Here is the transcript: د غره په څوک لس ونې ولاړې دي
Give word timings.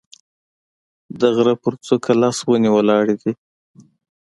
د 1.19 1.21
غره 1.35 1.55
په 1.61 1.69
څوک 1.85 2.03
لس 2.21 2.37
ونې 2.47 2.69
ولاړې 2.75 3.15
دي 3.21 3.31